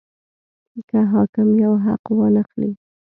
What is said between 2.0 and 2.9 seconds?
وانه خلي.